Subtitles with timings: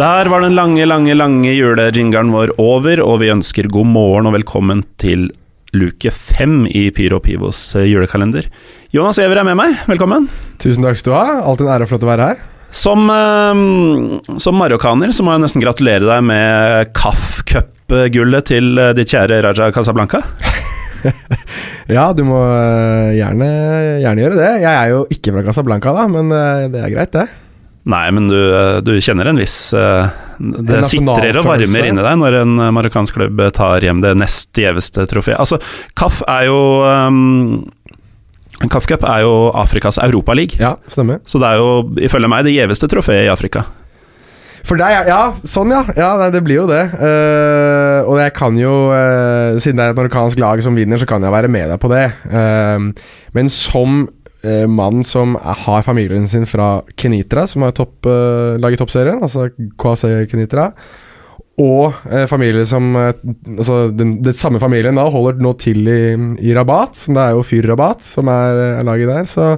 [0.00, 4.32] Der var den lange, lange, lange julejingeren vår over, og vi ønsker god morgen og
[4.32, 5.26] velkommen til
[5.76, 8.46] luke fem i Pyro Pivos eh, julekalender.
[8.96, 10.30] Jonas Giæver er med meg, velkommen.
[10.62, 11.34] Tusen takk skal du ha.
[11.50, 12.40] Alltid en ære og flott å være her.
[12.72, 18.94] Som, eh, som marokkaner så må jeg nesten gratulere deg med CAF Cup-gullet til eh,
[18.96, 20.24] ditt kjære Raja Casablanca.
[21.90, 23.46] Ja, du må øh, gjerne,
[23.98, 24.50] gjerne gjøre det.
[24.62, 27.24] Jeg er jo ikke fra Casablanca, da, men øh, det er greit, det.
[27.88, 32.18] Nei, men du, eh, du kjenner en viss eh, Det sitrer og varmer inni deg
[32.20, 35.38] når en eh, marokkansk klubb tar hjem det nest gjeveste trofeet.
[35.40, 35.56] Altså,
[35.96, 37.62] CAF er jo um,
[38.68, 40.60] CAF Cup er jo Afrikas europaliga.
[40.60, 41.22] Ja, stemmer.
[41.24, 41.70] Så det er jo
[42.04, 43.64] ifølge meg det gjeveste trofeet i Afrika.
[44.66, 45.80] For deg, ja, sånn ja.
[45.96, 46.82] Ja, nei, det blir jo det.
[46.92, 51.08] Uh, og jeg kan jo, uh, siden det er et marokkansk lag som vinner, så
[51.08, 52.04] kan jeg være med deg på det.
[52.28, 52.90] Uh,
[53.36, 54.04] men som
[54.46, 59.22] eh, mann som er, har familien sin fra Kenitra, som har topp, eh, laget toppserien,
[59.22, 59.48] altså
[59.80, 60.70] KC Kenitra,
[61.60, 63.12] og eh, familie som eh,
[63.58, 66.02] Altså den, den samme familien da holder nå til i,
[66.40, 69.54] i Rabat, som det er jo Fyr Rabat som er, er laget der, så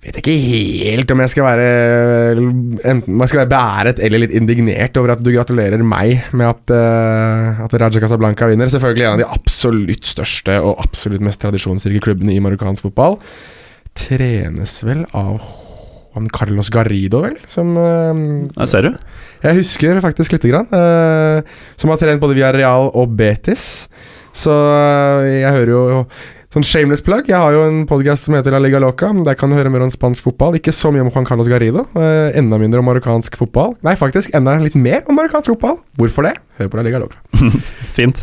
[0.00, 1.64] vet jeg ikke helt om jeg skal være
[2.40, 6.48] Enten om jeg skal være beæret eller litt indignert over at du gratulerer meg med
[6.48, 8.70] at, uh, at Raja Casablanca vinner.
[8.72, 13.18] Selvfølgelig en av de absolutt største og absolutt mest tradisjonsrike klubbene i marokkansk fotball.
[13.98, 15.40] Trenes vel av
[16.10, 17.36] Juan Carlos Garrido, vel?
[17.50, 18.96] Som uh, ser du.
[19.44, 20.66] jeg husker faktisk lite grann.
[20.72, 21.46] Uh,
[21.78, 23.86] som har trent både via Real og Betis.
[24.34, 26.04] Så uh, jeg hører jo
[26.50, 27.28] Sånn shameless plug.
[27.30, 29.12] Jeg har jo en podcast som heter La Liga Loca.
[29.22, 30.56] Der kan du høre mer om spansk fotball.
[30.58, 31.84] Ikke så mye om Juan Carlos Garrido.
[31.94, 33.76] eh, enda mindre om marokkansk fotball.
[33.86, 35.78] Nei, faktisk enda litt mer om marokkansk fotball.
[35.96, 36.32] Hvorfor det?
[36.58, 37.20] Hør på La Liga Loca.
[37.94, 38.18] Fint.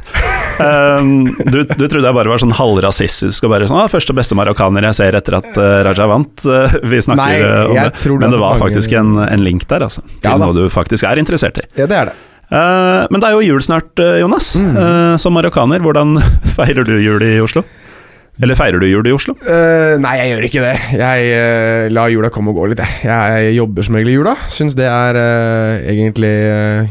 [0.59, 4.35] Um, du, du trodde jeg bare var sånn halvrasistisk og bare sånn ah, 'Første beste
[4.35, 6.43] marokkaner jeg ser etter at uh, Raja vant'.
[6.43, 7.39] Uh, vi snakker Nei,
[7.71, 8.11] om det.
[8.11, 10.03] Men det var mange- faktisk en, en link der, altså.
[10.19, 11.67] Til Ja noe du faktisk er interessert i.
[11.79, 12.17] Ja, det er det.
[12.51, 14.51] Uh, men det er jo jul snart, Jonas.
[14.59, 15.15] Mm.
[15.15, 16.17] Som marokkaner, hvordan
[16.59, 17.63] feirer du jul i Oslo?
[18.37, 19.33] Eller feirer du jul i Oslo?
[19.47, 20.73] Uh, nei, jeg gjør ikke det.
[20.99, 23.07] Jeg uh, lar jula komme og gå litt, jeg.
[23.07, 24.35] Jeg jobber som regel i jula.
[24.53, 26.33] Syns det er uh, egentlig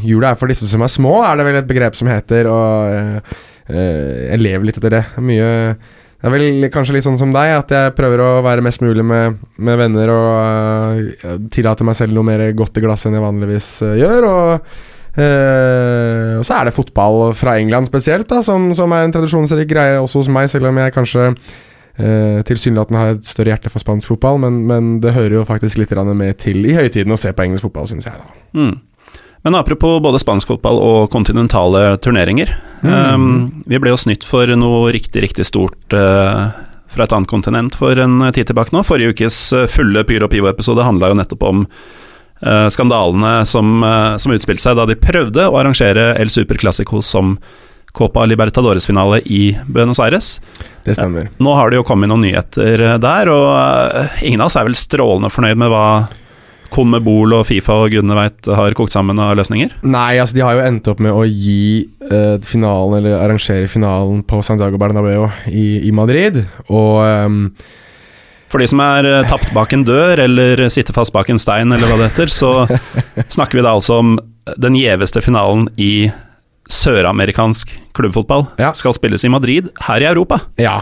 [0.07, 3.31] Jula er for disse som er små, er det vel et begrep som heter, og
[3.67, 5.01] jeg lever litt etter det.
[5.19, 5.47] Mye
[6.17, 9.03] det er vel kanskje litt sånn som deg, at jeg prøver å være mest mulig
[9.05, 13.25] med, med venner og uh, tillate meg selv noe mer godt i glasset enn jeg
[13.27, 13.67] vanligvis
[14.01, 14.27] gjør.
[14.31, 14.79] Og,
[15.17, 19.69] eh, og så er det fotball fra England spesielt, da, som, som er en tradisjonsrik
[19.69, 21.31] greie også hos meg, selv om jeg kanskje
[21.97, 25.47] Uh, Tilsynelatende har jeg et større hjerte for spansk fotball, men, men det hører jo
[25.47, 28.19] faktisk litt med til i høytiden å se på engelsk fotball, syns jeg.
[28.21, 28.75] da Mm.
[29.45, 32.51] Men apropos både spansk fotball og kontinentale turneringer.
[32.81, 32.93] Mm.
[32.93, 36.49] Um, vi ble jo snytt for noe riktig, riktig stort uh,
[36.91, 38.83] fra et annet kontinent for en tid tilbake nå.
[38.85, 39.37] Forrige ukes
[39.71, 41.65] fulle Pyro Pivo-episode handla jo nettopp om
[42.69, 47.37] skandalene som, uh, som utspilte seg da de prøvde å arrangere El Super Clásico som
[47.97, 50.41] Copa Libertadores-finale i Buenos Aires.
[50.85, 51.31] Det stemmer.
[51.41, 54.67] Nå har det jo kommet noen nyheter eh, der, og eh, ingen av oss er
[54.67, 55.87] vel strålende fornøyd med hva
[56.69, 59.79] Conmebol og Fifa og gudene veit har kokt sammen av løsninger.
[59.87, 64.21] Nei, altså de har jo endt opp med å gi eh, finalen, eller arrangere finalen
[64.27, 67.41] på Santiago Bernabeu i, i Madrid, og ehm,
[68.47, 71.73] For de som er eh, tapt bak en dør, eller sitter fast bak en stein,
[71.73, 72.51] eller hva det heter, så
[73.27, 74.15] snakker vi da altså om
[74.55, 76.07] den gjeveste finalen i
[76.71, 78.45] søramerikansk klubbfotball.
[78.59, 78.73] Ja.
[78.75, 80.39] Skal spilles i Madrid, her i Europa.
[80.59, 80.81] Ja.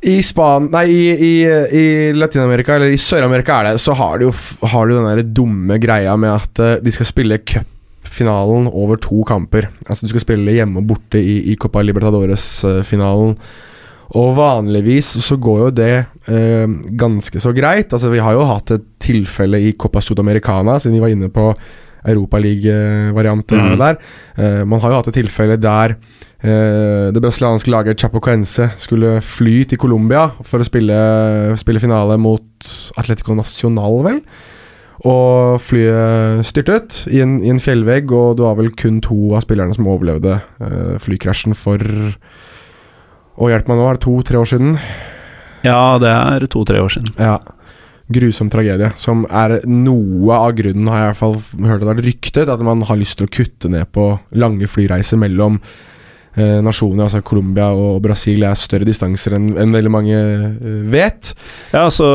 [0.00, 0.70] I Span...
[0.72, 1.32] Nei, i, i,
[1.76, 1.84] i
[2.16, 4.34] Latin-Amerika, eller i Sør-Amerika er det, så har du jo
[4.72, 9.24] har du den der dumme greia med at eh, de skal spille cupfinalen over to
[9.28, 9.68] kamper.
[9.86, 13.36] Altså du skal spille hjemme og borte i, i Copa Libertadores-finalen.
[14.10, 15.92] Og vanligvis så går jo det
[16.30, 16.66] eh,
[17.00, 17.92] ganske så greit.
[17.92, 21.50] Altså Vi har jo hatt et tilfelle i Copa Sudamericana, siden vi var inne på
[22.40, 23.78] Europaliga-varianter Mm.
[23.78, 23.98] der.
[24.38, 25.96] Eh, man har jo hatt et tilfelle der
[26.42, 32.42] eh, det brasilianske laget Chapocuense skulle fly til Colombia for å spille, spille finale mot
[32.96, 34.22] Atletico Nacional, vel.
[35.04, 39.40] Og flyet styrtet i en, i en fjellvegg, og det var vel kun to av
[39.46, 41.80] spillerne som overlevde eh, flykrasjen for
[43.40, 44.74] Å, hjelp meg nå, er det to-tre år siden?
[45.66, 47.12] Ja, det er to-tre år siden.
[47.20, 47.38] Ja.
[48.10, 51.36] Grusom tragedie, som er noe av grunnen, har jeg i hvert fall
[51.68, 54.66] hørt at det er ryktet, at man har lyst til å kutte ned på lange
[54.66, 55.60] flyreiser mellom
[56.64, 57.04] nasjoner.
[57.06, 61.32] Altså Colombia og Brasil er større distanser enn enn veldig mange eh, vet.
[61.72, 62.06] Ja, altså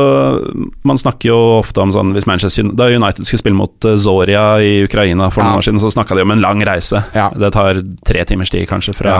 [0.86, 4.46] Man snakker jo ofte om sånn hvis Manchester Da United skulle spille mot eh, Zoria
[4.62, 5.50] i Ukraina for Ja.
[5.50, 7.02] noen år siden, så snakka de om en lang reise.
[7.14, 7.28] Ja.
[7.36, 9.14] Det tar tre timers tid, kanskje, fra,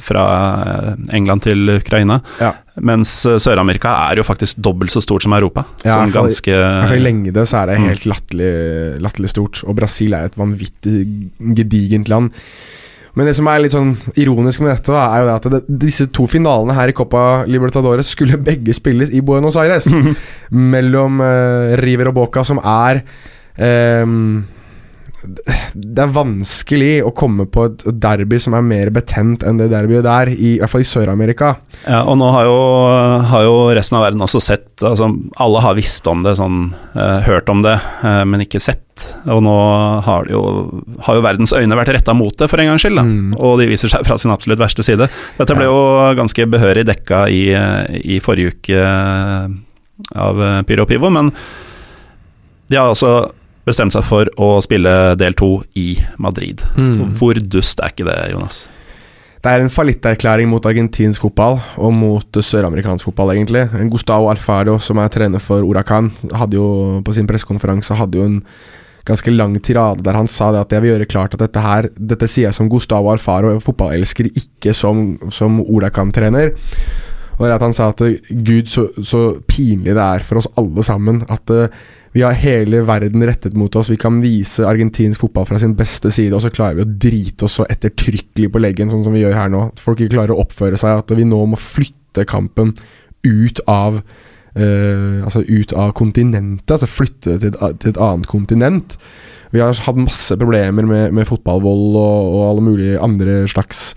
[0.00, 0.26] fra
[0.66, 2.20] eh, England til Ukraina.
[2.40, 2.52] Ja.
[2.84, 5.64] Mens eh, Sør-Amerika er jo faktisk dobbelt så stort som Europa.
[5.84, 7.88] Ja, som ganske I lengde så er det Mm.
[7.88, 8.50] helt latterlig,
[9.04, 9.62] latterlig stort.
[9.66, 11.06] Og Brasil er et vanvittig
[11.56, 12.30] gedigent land.
[13.16, 15.60] Men det som er litt sånn ironisk med dette, da, er jo det at det,
[15.86, 19.88] disse to finalene her i Copa Libertadores skulle begge spilles i Buenos Aires.
[20.74, 23.00] mellom uh, River og Boca, som er
[23.56, 24.44] ehm,
[25.74, 30.06] det er vanskelig å komme på et derby som er mer betent enn det derbyet
[30.06, 31.52] der, i, i hvert fall i Sør-Amerika.
[31.84, 32.56] Ja, og nå har jo,
[33.32, 35.08] har jo resten av verden også sett altså,
[35.42, 38.82] Alle har visst om det, sånn, eh, hørt om det, eh, men ikke sett.
[39.28, 39.54] Og nå
[40.06, 40.40] har, jo,
[41.04, 43.02] har jo verdens øyne vært retta mot det, for en gangs skyld.
[43.04, 43.36] Mm.
[43.36, 45.10] Og de viser seg fra sin absolutt verste side.
[45.36, 45.78] Dette ble jo
[46.16, 49.46] ganske behørig dekka i, eh, i forrige uke eh,
[50.26, 51.32] av eh, Pyro Pivo, men
[52.66, 53.30] de har altså
[53.66, 56.62] bestemt seg for å spille del to i Madrid.
[56.78, 57.12] Mm.
[57.18, 58.64] Hvor dust er ikke det, Jonas?
[59.42, 63.66] Det er en fallitterklæring mot argentinsk fotball og mot søramerikansk fotball, egentlig.
[63.92, 66.66] Gustavo Alfaro, som er trener for Huracan, hadde jo
[67.06, 68.40] på sin pressekonferanse hadde jo en
[69.06, 71.86] ganske lang tirade der han sa det at jeg vil gjøre klart at dette her
[71.94, 76.50] Dette sier jeg som Gustavo Alfaro, fotballelsker, ikke som, som Huracan-trener.
[77.36, 80.82] Og det at han sa at gud, så, så pinlig det er for oss alle
[80.86, 81.70] sammen at eh,
[82.16, 83.90] vi har hele verden rettet mot oss.
[83.92, 87.44] Vi kan vise argentinsk fotball fra sin beste side, og så klarer vi å drite
[87.44, 89.66] oss så ettertrykkelig på leggen, sånn som vi gjør her nå.
[89.74, 91.02] At folk ikke klarer å oppføre seg.
[91.02, 92.72] At vi nå må flytte kampen
[93.26, 94.02] ut av
[94.56, 96.70] Uh, Altså ut av kontinentet.
[96.72, 98.94] Altså flytte til et, til et annet kontinent.
[99.52, 103.90] Vi har hatt masse problemer med, med fotballvold og, og alle mulige andre slags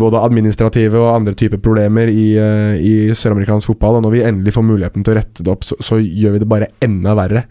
[0.00, 4.00] både administrative og andre typer problemer i, eh, i søramerikansk fotball.
[4.00, 6.42] Og når vi endelig får muligheten til å rette det opp, så, så gjør vi
[6.42, 7.44] det bare enda verre.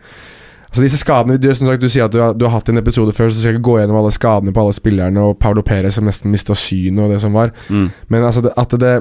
[0.69, 2.77] Altså disse skadene, du, som sagt, du sier at du har, du har hatt en
[2.77, 5.63] episode før, så skal jeg ikke gå gjennom alle skadene på alle spillerne, og Paulo
[5.65, 7.55] Perez som nesten mista synet og det som var.
[7.73, 7.87] Mm.
[8.13, 8.97] Men altså det, at det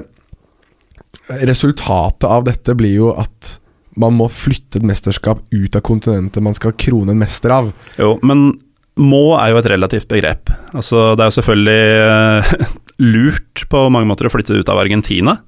[1.29, 3.59] Resultatet av dette blir jo at
[4.01, 7.69] man må flytte et mesterskap ut av kontinentet man skal krone en mester av.
[8.01, 8.51] Jo, men
[8.99, 10.53] må er jo et relativt begrep.
[10.73, 12.55] Altså, det er jo selvfølgelig eh,
[12.99, 15.39] lurt på mange måter å flytte ut av Argentina,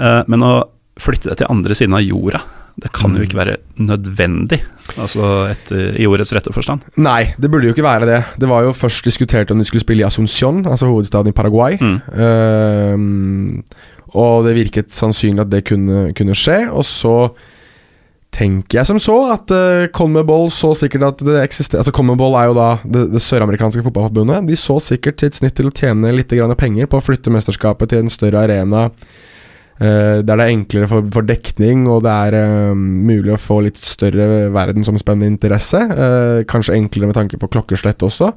[0.00, 0.54] eh, men å
[1.00, 2.42] flytte det til andre siden av jorda,
[2.80, 4.62] det kan jo ikke være nødvendig,
[4.96, 6.84] altså etter, i ordets rette forstand.
[7.04, 8.20] Nei, det burde jo ikke være det.
[8.40, 11.76] Det var jo først diskutert om de skulle spille i Asunción, altså hovedstaden i Paraguay.
[11.80, 11.98] Mm.
[12.16, 13.58] Ehm,
[14.16, 16.64] og det virket sannsynlig at det kunne, kunne skje.
[16.72, 17.16] Og så
[18.32, 22.48] tenker jeg som så at uh, Conmebol så sikkert at det eksisterer Altså Conmebol er
[22.48, 24.48] jo da det, det søramerikanske fotballforbundet.
[24.48, 28.02] De så sikkert sitt snitt til å tjene litt penger på å flytte mesterskapet til
[28.02, 28.88] en større arena.
[29.82, 33.62] Uh, der det er enklere for, for dekning, og det er uh, mulig å få
[33.66, 35.80] litt større verdensomspennende interesse.
[35.90, 38.32] Uh, kanskje enklere med tanke på klokkeslett også.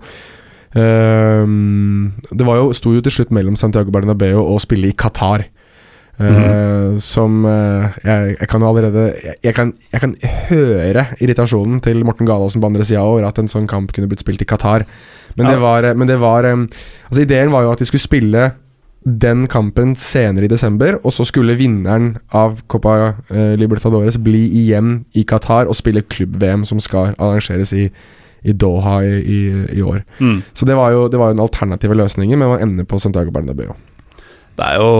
[0.75, 5.45] Det var jo, sto jo til slutt mellom Santiago Bernabeu og å spille i Qatar.
[6.15, 10.13] Eh, Som uh, jeg, jeg kan jo allerede jeg, jeg, kan, jeg kan
[10.49, 14.23] høre irritasjonen til Morten Galaasen på andre sida over at en sånn kamp kunne blitt
[14.23, 14.85] spilt i Qatar.
[15.35, 16.69] Men det var, men det var um,
[17.09, 18.53] Altså Ideen var jo at de skulle spille
[19.05, 22.95] den kampen senere i desember, og så skulle vinneren av Copa
[23.29, 27.89] uh, Libertadores bli igjen i Qatar og spille klubb-VM, som skal arrangeres i,
[28.41, 29.41] i Doha i, i,
[29.77, 30.01] i år.
[30.17, 30.39] Mm.
[30.55, 33.35] Så det var jo det var jo den alternative løsningen, men man ender på Santiago
[33.35, 33.75] Bernabeu.
[34.55, 34.91] Det er jo,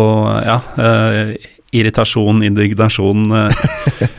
[0.44, 3.66] ja, eh, irritasjon, indignasjon, eh,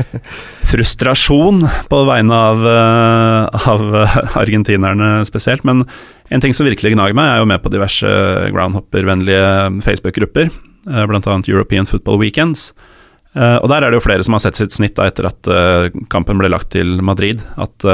[0.70, 3.84] frustrasjon på vegne av, eh, av
[4.40, 5.64] argentinerne spesielt.
[5.68, 5.84] Men
[6.30, 8.10] en ting som virkelig gnager meg, er jo med på diverse
[8.54, 10.50] groundhopper-vennlige Facebook-grupper,
[10.86, 12.70] annet European Football Weekends.
[13.36, 15.48] Og der er det jo flere som har sett sitt snitt da, etter at
[16.08, 17.42] kampen ble lagt til Madrid.
[17.60, 17.84] At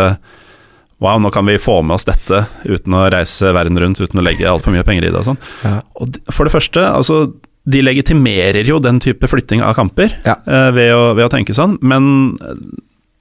[1.02, 4.25] wow, nå kan vi få med oss dette uten å reise verden rundt, uten å
[4.25, 5.40] legge altfor mye penger i det og sånn.
[5.66, 5.80] Ja.
[6.00, 7.25] Og for det første, altså
[7.62, 10.35] de legitimerer jo den type flytting av kamper Ja.
[10.50, 12.09] eh, ved, å, ved å tenke sånn, men
[12.42, 12.56] eh,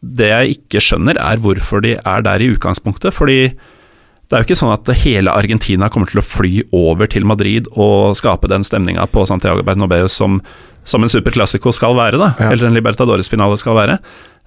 [0.01, 3.13] det jeg ikke skjønner, er hvorfor de er der i utgangspunktet.
[3.13, 7.27] Fordi det er jo ikke sånn at hele Argentina kommer til å fly over til
[7.29, 10.39] Madrid og skape den stemninga på Santiago Bernabeu som,
[10.89, 12.31] som en superklassiko skal være, da.
[12.39, 12.50] Ja.
[12.55, 14.00] Eller en Libertadores-finale skal være.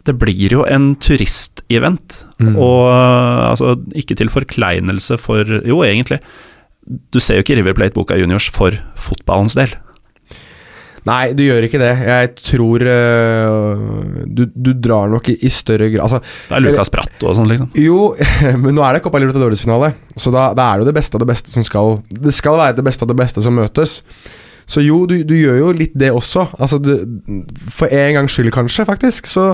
[0.05, 2.57] Det blir jo en turistevent, Mm.
[2.59, 6.19] og uh, altså ikke til forkleinelse for Jo, egentlig.
[7.15, 9.71] Du ser jo ikke River Plate Boka Juniors for fotballens del.
[11.05, 11.91] Nei, du gjør ikke det.
[12.09, 16.91] Jeg tror uh, du, du drar nok i, i større grad altså, Det er Lucas
[16.93, 17.69] Bratt og sånn, liksom.
[17.77, 18.15] Jo,
[18.63, 21.25] men nå er det Copa Libertadores-finale, så da, da er det jo det beste av
[21.25, 23.99] det beste som skal Det skal være det beste av det beste som møtes.
[24.65, 26.47] Så jo, du, du gjør jo litt det også.
[26.57, 26.95] Altså, du,
[27.69, 29.51] for en gangs skyld, kanskje, faktisk, så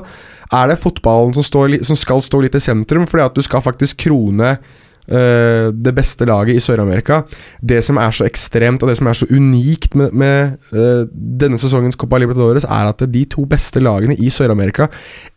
[0.50, 3.62] er det fotballen som, står, som skal stå litt i sentrum, fordi at du skal
[3.64, 4.56] faktisk krone
[5.10, 7.22] øh, det beste laget i Sør-Amerika.
[7.62, 11.58] Det som er så ekstremt, og det som er så unikt med, med øh, denne
[11.58, 14.90] sesongens Copa Libertadores, er at de to beste lagene i Sør-Amerika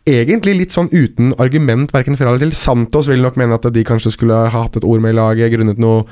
[0.06, 2.56] egentlig litt sånn uten argument, verken fra eller til.
[2.58, 5.54] Santos vil nok mene at de kanskje skulle ha hatt et ord med i laget
[5.54, 6.04] grunnet noe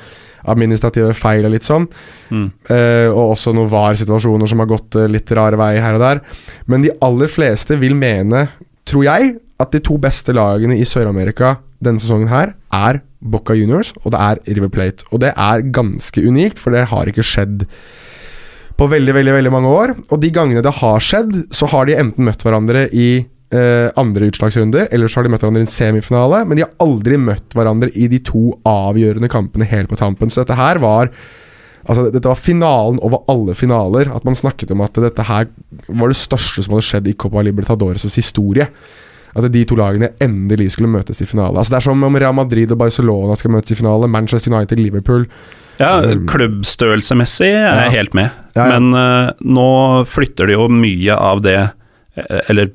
[0.49, 1.85] administrative feil og litt sånn.
[2.33, 2.49] Mm.
[2.67, 6.23] Uh, og også noen VAR-situasjoner som har gått litt rare veier her og der.
[6.67, 8.47] Men de aller fleste vil mene,
[8.89, 13.93] tror jeg, at de to beste lagene i Sør-Amerika denne sesongen her er Boca Juniors
[14.03, 15.05] og det er River Plate.
[15.11, 17.67] Og det er ganske unikt, for det har ikke skjedd
[18.79, 19.93] på veldig, veldig, veldig mange år.
[20.09, 23.09] Og de gangene det har skjedd, så har de enten møtt hverandre i
[23.53, 26.73] eh, andre utslagsrunder, eller så har de møtt hverandre i en semifinale, men de har
[26.83, 30.33] aldri møtt hverandre i de to avgjørende kampene helt på tampen.
[30.33, 31.13] Så dette her var
[31.87, 34.07] Altså, dette var finalen over alle finaler.
[34.15, 35.47] At man snakket om at dette her
[35.89, 38.69] var det største som hadde skjedd i Copa Libertadores' historie.
[39.35, 41.57] At de to lagene endelig skulle møtes i finale.
[41.57, 44.07] Altså Det er som om Real Madrid og Barcelona skal møtes i finale.
[44.07, 45.25] Manchester United, Liverpool.
[45.81, 45.95] Ja,
[46.29, 47.89] klubbstørrelsesmessig er jeg Ja.
[47.97, 48.79] helt med, Ja, ja.
[48.79, 51.55] men uh, nå flytter de jo mye av det
[52.15, 52.69] eh, Eller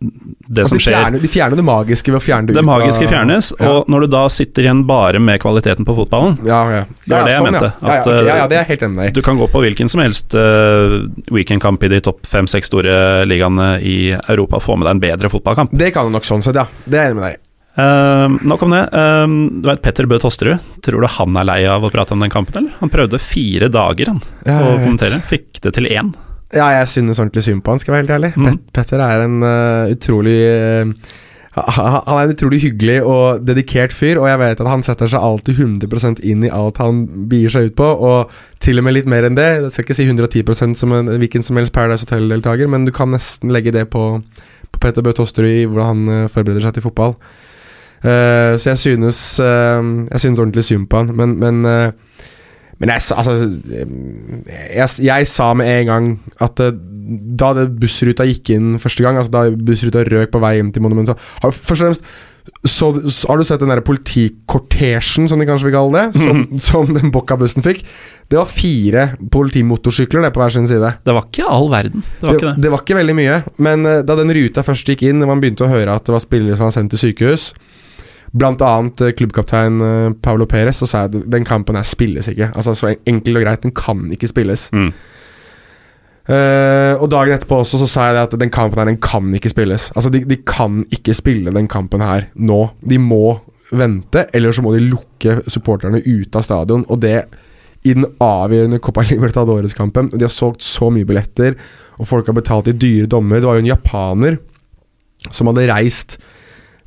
[0.00, 2.62] det som de, skjer fjerner, de fjerner det magiske ved å fjerne det Det ut
[2.62, 3.68] Det magiske fjernes, Ja.
[3.68, 6.84] og når du da sitter igjen bare med kvaliteten på fotballen Ja, ja.
[7.04, 9.10] Det er det jeg sånn, mente, at, ja, eh, det er helt enig.
[9.12, 13.68] Du kan gå på hvilken som helst uh, weekendkamp i de topp fem-seks store ligaene
[13.84, 15.76] i Europa og få med deg en bedre fotballkamp.
[15.76, 16.64] Det kan du nok sånn sett, ja.
[16.86, 17.42] Det er jeg enig med deg i.
[17.80, 18.82] Uh, nok om det.
[18.96, 22.24] Uh, du vet Petter Bø Tosterud, tror du han er lei av å prate om
[22.24, 22.80] den kampen, eller?
[22.80, 26.14] Han prøvde fire dager han, å kommentere, fikk det til én.
[26.54, 28.30] Ja, jeg synes ordentlig synd på han, skal jeg være helt ærlig.
[28.36, 28.46] Mm.
[28.46, 30.92] Pet Petter er en uh, utrolig uh,
[31.54, 35.22] Han er en utrolig hyggelig og dedikert fyr, og jeg vet at han setter seg
[35.22, 38.30] alltid 100% inn i alt han bier seg ut på, og
[38.62, 39.48] til og med litt mer enn det.
[39.58, 43.10] Jeg skal ikke si 110% som en hvilken som helst Paradise Hotel-deltaker, men du kan
[43.10, 44.04] nesten legge det på,
[44.70, 47.16] på Petter Bø Tosterud i hvordan han eh, forbereder seg til fotball.
[48.00, 51.90] Uh, så jeg synes uh, Jeg synes ordentlig synd på han, men, men eh,
[52.80, 53.34] men jeg, altså,
[54.48, 56.10] jeg, jeg sa med en gang
[56.40, 56.72] at eh,
[57.40, 61.20] da bussruta gikk inn første gang, altså da bussruta røk på vei hjem til monumentet
[61.42, 62.04] har, først og fremst
[62.64, 66.40] så, så har du sett den der politikortesjen, som de kanskje vil kalle det, som,
[66.62, 67.82] som den Bocca-bussen fikk.
[68.30, 70.94] Det var fire politimotorsykler det på hver sin side.
[71.04, 72.64] Det var ikke all verden, det var Det, ikke det.
[72.64, 75.42] det var ikke veldig mye, men eh, da den ruta først gikk inn, og man
[75.44, 77.50] begynte å høre at det var spillere som var sendt til sykehus,
[78.32, 82.52] blant annet eh, klubbkaptein eh, Paulo Perez, så sa at den kampen her spilles ikke.
[82.54, 84.68] Altså Så enkelt og greit, den kan ikke spilles.
[84.72, 84.92] Mm.
[86.30, 89.32] Uh, og dagen etterpå også så sa jeg det at den kampen her Den kan
[89.34, 89.88] ikke spilles.
[89.96, 92.68] Altså de, de kan ikke spille den kampen her nå.
[92.86, 93.40] De må
[93.72, 96.84] vente, eller så må de lukke supporterne ute av stadion.
[96.86, 97.24] Og det
[97.82, 100.12] i den avgjørende Copa Libertadores-kampen.
[100.12, 101.56] De har solgt så mye billetter,
[101.98, 103.40] og folk har betalt i dyre dommer.
[103.40, 104.38] Det var jo en japaner
[105.30, 106.18] som hadde reist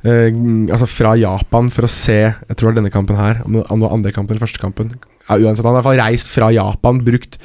[0.04, 3.64] altså fra Japan for å se Jeg tror det var denne kampen her, om det
[3.86, 4.90] var andre kampen eller første kampen.
[5.30, 7.38] Ja, uansett, han har i hvert fall reist fra Japan, brukt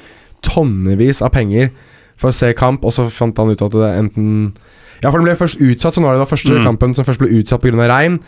[0.43, 1.69] tonnevis av penger
[2.19, 4.53] for å se kamp, og så fant han ut at det enten
[5.01, 6.65] Ja, for den ble først utsatt, så nå er det da første Mm.
[6.65, 7.87] kampen som først ble utsatt pga.
[7.87, 8.19] regn.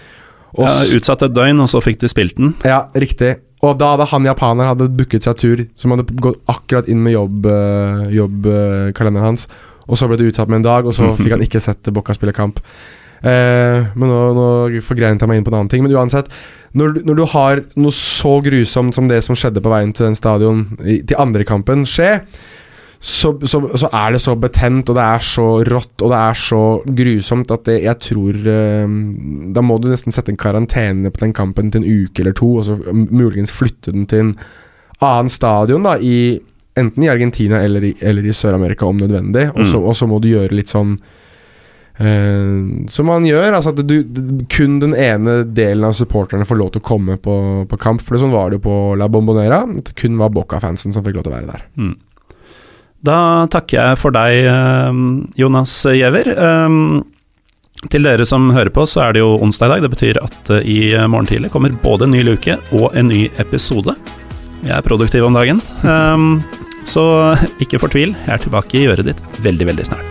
[0.55, 2.53] Og Ja, utsatt et døgn, og så fikk de spilt den.
[2.63, 3.39] ja, riktig.
[3.61, 7.13] Og da hadde han japaner hadde booket seg tur, som hadde gått akkurat inn med
[7.13, 9.47] jobb, eh, jobbkalenderen hans,
[9.87, 12.13] og så ble det utsatt med en dag, og så fikk han ikke sett Bocca
[12.13, 12.59] spille kamp.
[13.21, 14.45] Eh, men nå, nå
[14.85, 15.83] forgrenet jeg meg inn på en annen ting.
[15.85, 16.31] Men uansett,
[16.77, 20.17] når, når du har noe så grusomt som det som skjedde på veien til den
[20.17, 22.15] stadion i, til andre kampen skje,
[23.01, 26.35] så, så, så er det så betent, og det er så rått, og det er
[26.37, 26.59] så
[27.01, 28.91] grusomt at det, jeg tror eh,
[29.57, 32.51] Da må du nesten sette en karantene på den kampen til en uke eller to,
[32.61, 34.35] og så muligens flytte den til en
[35.01, 36.37] annen stadion, da, i,
[36.77, 39.47] enten i Argentina eller i, i Sør-Amerika om nødvendig.
[39.55, 39.87] Og så, Mm.
[39.89, 40.93] og så må du gjøre litt sånn
[42.01, 43.53] eh, som man gjør.
[43.53, 43.97] Altså at du,
[44.51, 47.35] kun den ene delen av supporterne får lov til å komme på,
[47.69, 48.03] på kamp.
[48.03, 49.63] For det sånn var det jo på La Bombonera.
[49.67, 51.65] At det kun var Boca-fansen som fikk lov til å være der.
[51.77, 51.95] Mm.
[53.01, 53.17] Da
[53.49, 55.01] takker jeg for deg, eh,
[55.41, 56.33] Jonas Giæver.
[56.37, 57.01] Um,
[57.89, 59.85] Til dere som hører på, så er det jo onsdag i dag.
[59.87, 63.95] Det betyr at i morgen tidlig kommer både en ny luke og en ny episode.
[64.61, 65.63] Vi er produktive om dagen.
[65.81, 66.43] Um,
[66.85, 67.03] så
[67.61, 70.10] ikke fortvil, jeg er tilbake i øret ditt veldig, veldig snart.